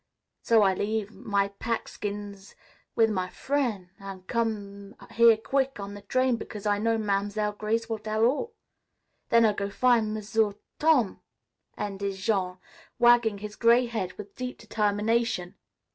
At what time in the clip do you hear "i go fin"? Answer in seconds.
9.45-10.11